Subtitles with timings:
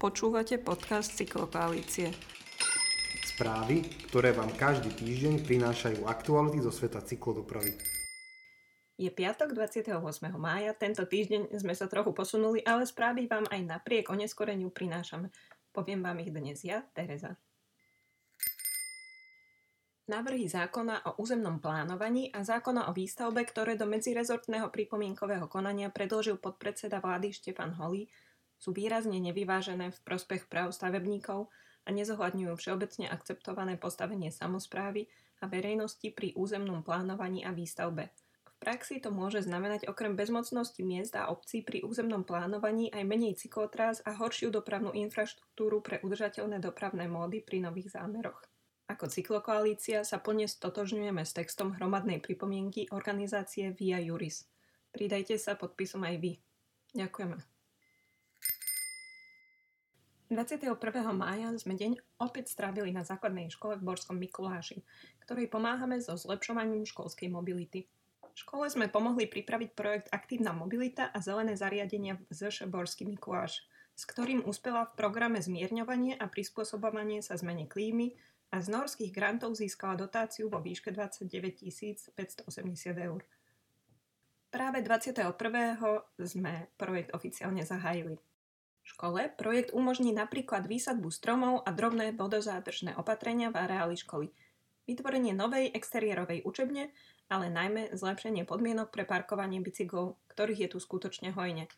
[0.00, 2.08] Počúvate podcast Cyklokoalície.
[3.20, 7.76] Správy, ktoré vám každý týždeň prinášajú aktuality zo sveta cyklodopravy.
[8.96, 9.92] Je piatok 28.
[10.40, 15.28] mája, tento týždeň sme sa trochu posunuli, ale správy vám aj napriek oneskoreniu prinášame.
[15.68, 17.36] Poviem vám ich dnes ja, Tereza.
[20.08, 26.40] Návrhy zákona o územnom plánovaní a zákona o výstavbe, ktoré do medzirezortného pripomienkového konania predložil
[26.40, 28.08] podpredseda vlády Štefan Holý,
[28.60, 31.48] sú výrazne nevyvážené v prospech práv stavebníkov
[31.82, 35.08] a nezohľadňujú všeobecne akceptované postavenie samozprávy
[35.40, 38.12] a verejnosti pri územnom plánovaní a výstavbe.
[38.44, 43.40] V praxi to môže znamenať okrem bezmocnosti miest a obcí pri územnom plánovaní aj menej
[43.40, 48.44] cyklotrás a horšiu dopravnú infraštruktúru pre udržateľné dopravné módy pri nových zámeroch.
[48.90, 54.44] Ako cyklokoalícia sa plne stotožňujeme s textom hromadnej pripomienky organizácie Via Juris.
[54.92, 56.32] Pridajte sa podpisom aj vy.
[56.92, 57.59] Ďakujeme.
[60.30, 60.78] 21.
[61.10, 64.78] mája sme deň opäť strávili na základnej škole v Borskom Mikuláši,
[65.26, 67.90] ktorej pomáhame so zlepšovaním školskej mobility.
[68.38, 73.66] Škole sme pomohli pripraviť projekt Aktívna mobilita a zelené zariadenia v ZŠ Borský Mikuláš,
[73.98, 78.14] s ktorým uspela v programe zmierňovanie a prispôsobovanie sa zmene klímy
[78.54, 81.26] a z norských grantov získala dotáciu vo výške 29
[82.14, 82.46] 580
[83.02, 83.26] eur.
[84.54, 85.26] Práve 21.
[86.22, 88.29] sme projekt oficiálne zahájili.
[88.90, 94.34] Škole projekt umožní napríklad výsadbu stromov a drobné vodozádržné opatrenia v areáli školy,
[94.90, 96.90] vytvorenie novej exteriérovej učebne,
[97.30, 101.70] ale najmä zlepšenie podmienok pre parkovanie bicyklov, ktorých je tu skutočne hojne.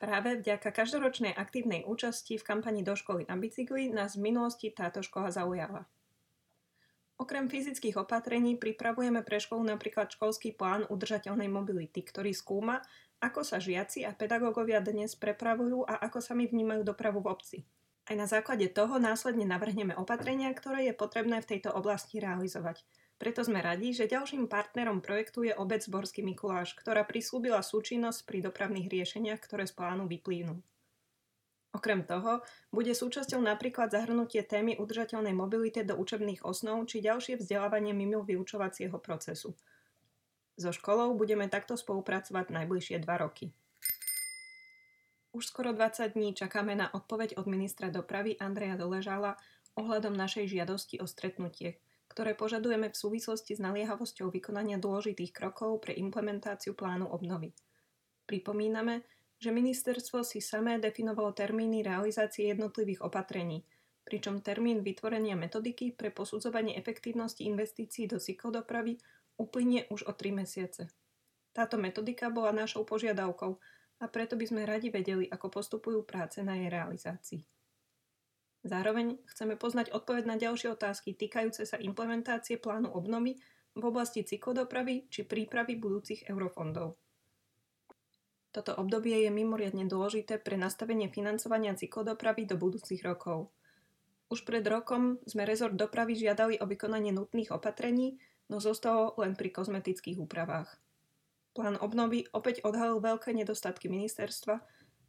[0.00, 5.04] Práve vďaka každoročnej aktívnej účasti v kampani do školy na bicykli nás v minulosti táto
[5.04, 5.84] škola zaujala.
[7.16, 12.84] Okrem fyzických opatrení pripravujeme pre školu napríklad školský plán udržateľnej mobility, ktorý skúma,
[13.20, 17.58] ako sa žiaci a pedagógovia dnes prepravujú a ako sami vnímajú dopravu v obci.
[18.06, 22.86] Aj na základe toho následne navrhneme opatrenia, ktoré je potrebné v tejto oblasti realizovať.
[23.16, 28.44] Preto sme radi, že ďalším partnerom projektu je obec Borský Mikuláš, ktorá prislúbila súčinnosť pri
[28.44, 30.60] dopravných riešeniach, ktoré z plánu vyplývnu.
[31.76, 32.40] Okrem toho,
[32.72, 38.96] bude súčasťou napríklad zahrnutie témy udržateľnej mobility do učebných osnov či ďalšie vzdelávanie mimo vyučovacieho
[38.96, 39.52] procesu.
[40.56, 43.52] So školou budeme takto spolupracovať najbližšie dva roky.
[45.36, 49.36] Už skoro 20 dní čakáme na odpoveď od ministra dopravy Andreja Doležala
[49.76, 51.76] ohľadom našej žiadosti o stretnutie,
[52.08, 57.52] ktoré požadujeme v súvislosti s naliehavosťou vykonania dôležitých krokov pre implementáciu plánu obnovy.
[58.24, 59.04] Pripomíname,
[59.36, 63.68] že ministerstvo si samé definovalo termíny realizácie jednotlivých opatrení,
[64.08, 68.96] pričom termín vytvorenia metodiky pre posudzovanie efektívnosti investícií do cyklodopravy
[69.36, 70.88] uplynie už o 3 mesiace.
[71.56, 73.56] Táto metodika bola našou požiadavkou
[74.00, 77.40] a preto by sme radi vedeli, ako postupujú práce na jej realizácii.
[78.66, 83.38] Zároveň chceme poznať odpoveď na ďalšie otázky týkajúce sa implementácie plánu obnovy
[83.78, 86.98] v oblasti cyklodopravy či prípravy budúcich eurofondov.
[88.50, 93.52] Toto obdobie je mimoriadne dôležité pre nastavenie financovania cyklodopravy do budúcich rokov.
[94.32, 98.18] Už pred rokom sme rezort dopravy žiadali o vykonanie nutných opatrení,
[98.48, 100.70] no zostalo len pri kozmetických úpravách.
[101.56, 104.60] Plán obnovy opäť odhalil veľké nedostatky ministerstva,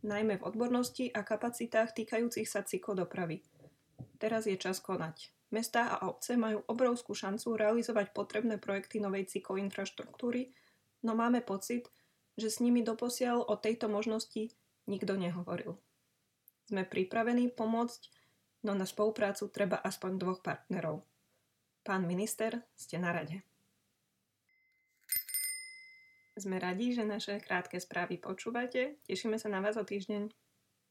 [0.00, 3.44] najmä v odbornosti a kapacitách týkajúcich sa cyklodopravy.
[4.16, 5.32] Teraz je čas konať.
[5.50, 10.54] Mestá a obce majú obrovskú šancu realizovať potrebné projekty novej cykloinfraštruktúry,
[11.02, 11.90] no máme pocit,
[12.38, 14.54] že s nimi doposiaľ o tejto možnosti
[14.86, 15.76] nikto nehovoril.
[16.70, 18.00] Sme pripravení pomôcť,
[18.62, 21.02] no na spoluprácu treba aspoň dvoch partnerov.
[21.80, 23.40] Pán minister, ste na rade.
[26.36, 29.00] Sme radi, že naše krátke správy počúvate.
[29.04, 30.28] Tešíme sa na vás o týždeň.